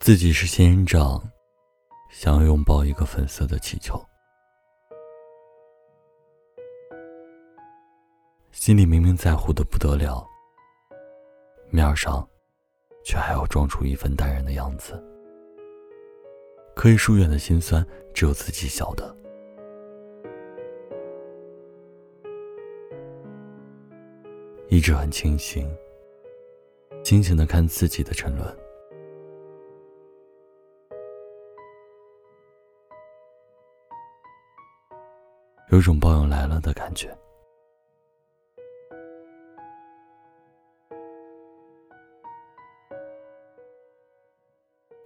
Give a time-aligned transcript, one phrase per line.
[0.00, 1.22] 自己是仙人掌，
[2.08, 4.02] 想要拥抱一个粉色的气球，
[8.50, 10.26] 心里明明在乎的不得了，
[11.68, 12.26] 面上
[13.04, 14.98] 却还要装出一份淡然的样子。
[16.74, 19.14] 可以疏远的心酸，只有自己晓得。
[24.70, 25.70] 一直很清醒，
[27.04, 28.59] 清醒的看自己的沉沦，
[35.70, 37.16] 有种抱拥来了的感觉。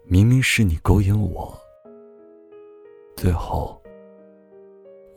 [0.06, 1.54] 明明是你勾引我，
[3.14, 3.78] 最后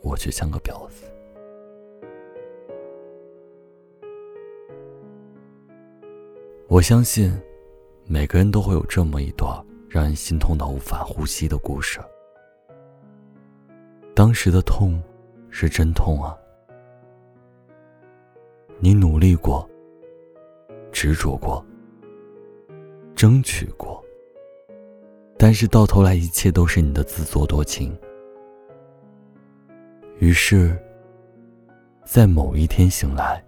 [0.02, 1.06] 我却像个婊子。
[6.68, 7.32] 我相信，
[8.04, 9.50] 每个人都会有这么一段
[9.88, 11.98] 让人心痛到无法呼吸的故事。
[14.14, 15.00] 当时的痛，
[15.50, 16.36] 是真痛啊！
[18.78, 19.68] 你努力过，
[20.92, 21.64] 执着过，
[23.16, 24.04] 争取过，
[25.36, 27.98] 但是到头来，一切都是你的自作多情。
[30.18, 30.76] 于是，
[32.04, 33.44] 在某一天醒来，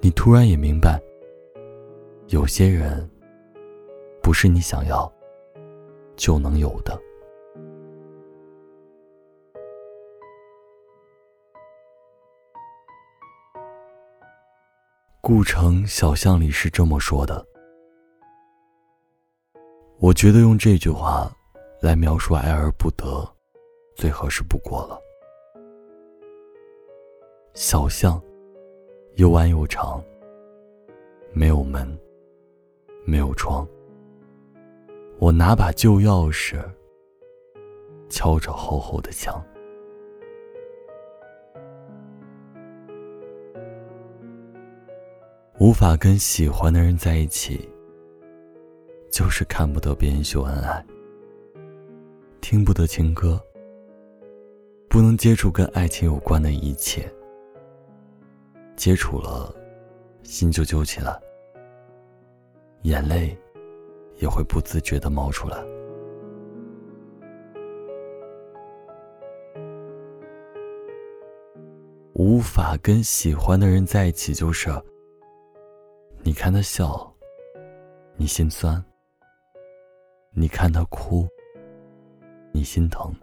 [0.00, 1.00] 你突然也明白。
[2.28, 3.08] 有些人，
[4.22, 5.10] 不是你想要
[6.16, 6.98] 就能有的。
[15.26, 17.42] 故城小巷里是这么说的，
[19.98, 21.34] 我觉得用这句话
[21.80, 23.26] 来描述爱而不得，
[23.96, 25.00] 最合适不过了。
[27.54, 28.22] 小巷，
[29.14, 30.04] 又弯又长，
[31.32, 31.88] 没有门。
[33.06, 33.66] 没有窗，
[35.18, 36.62] 我拿把旧钥匙，
[38.10, 39.42] 敲着厚厚的墙。
[45.64, 47.66] 无法跟喜欢的人在一起，
[49.10, 50.84] 就是看不得别人秀恩爱，
[52.42, 53.42] 听不得情歌，
[54.90, 57.10] 不能接触跟爱情有关的一切，
[58.76, 59.54] 接触了，
[60.22, 61.18] 心就揪起来。
[62.82, 63.34] 眼泪
[64.16, 65.56] 也会不自觉的冒出来。
[72.12, 74.68] 无法跟喜欢的人在一起，就是
[76.24, 77.14] 你看他笑，
[78.16, 78.82] 你心酸；
[80.32, 81.28] 你看他哭，
[82.50, 83.14] 你心疼。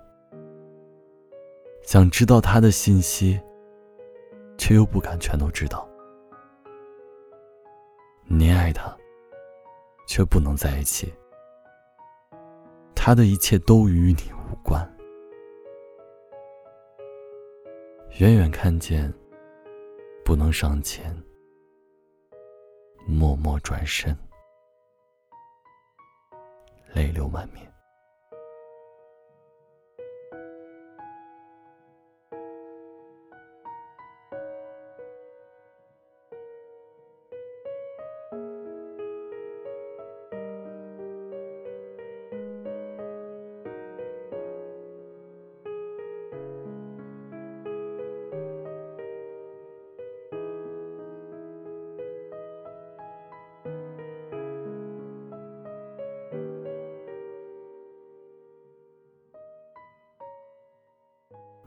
[1.82, 3.42] 想知道他的信息，
[4.56, 5.90] 却又不敢全都知道。
[8.26, 8.96] 你爱他。
[10.08, 11.14] 却不能在一起，
[12.94, 14.86] 他的一切都与你无关。
[18.20, 19.14] 远远看见，
[20.26, 21.16] 不能上前，
[23.12, 24.18] 默默转身，
[26.94, 27.70] 泪流满面。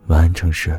[0.08, 0.78] 晚安，城市。